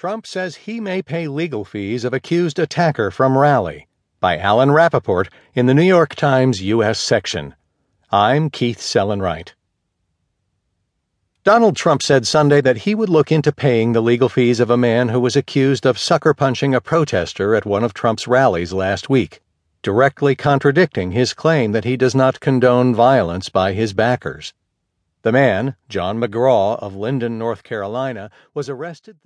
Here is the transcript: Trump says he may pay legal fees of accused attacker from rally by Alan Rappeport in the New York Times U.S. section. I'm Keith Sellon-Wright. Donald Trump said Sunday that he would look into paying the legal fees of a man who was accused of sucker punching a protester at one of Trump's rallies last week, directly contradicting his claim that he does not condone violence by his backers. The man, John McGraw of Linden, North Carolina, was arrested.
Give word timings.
Trump 0.00 0.26
says 0.26 0.56
he 0.56 0.80
may 0.80 1.02
pay 1.02 1.28
legal 1.28 1.62
fees 1.62 2.06
of 2.06 2.14
accused 2.14 2.58
attacker 2.58 3.10
from 3.10 3.36
rally 3.36 3.86
by 4.18 4.38
Alan 4.38 4.70
Rappeport 4.70 5.28
in 5.52 5.66
the 5.66 5.74
New 5.74 5.82
York 5.82 6.14
Times 6.14 6.62
U.S. 6.62 6.98
section. 6.98 7.54
I'm 8.10 8.48
Keith 8.48 8.78
Sellon-Wright. 8.78 9.54
Donald 11.44 11.76
Trump 11.76 12.00
said 12.02 12.26
Sunday 12.26 12.62
that 12.62 12.78
he 12.78 12.94
would 12.94 13.10
look 13.10 13.30
into 13.30 13.52
paying 13.52 13.92
the 13.92 14.00
legal 14.00 14.30
fees 14.30 14.58
of 14.58 14.70
a 14.70 14.76
man 14.78 15.10
who 15.10 15.20
was 15.20 15.36
accused 15.36 15.84
of 15.84 15.98
sucker 15.98 16.32
punching 16.32 16.74
a 16.74 16.80
protester 16.80 17.54
at 17.54 17.66
one 17.66 17.84
of 17.84 17.92
Trump's 17.92 18.26
rallies 18.26 18.72
last 18.72 19.10
week, 19.10 19.42
directly 19.82 20.34
contradicting 20.34 21.10
his 21.10 21.34
claim 21.34 21.72
that 21.72 21.84
he 21.84 21.98
does 21.98 22.14
not 22.14 22.40
condone 22.40 22.94
violence 22.94 23.50
by 23.50 23.74
his 23.74 23.92
backers. 23.92 24.54
The 25.20 25.32
man, 25.32 25.76
John 25.90 26.18
McGraw 26.18 26.78
of 26.78 26.96
Linden, 26.96 27.36
North 27.36 27.62
Carolina, 27.62 28.30
was 28.54 28.70
arrested. 28.70 29.18